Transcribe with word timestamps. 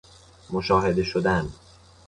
مشاهده 0.49 1.03
شدن 1.03 1.49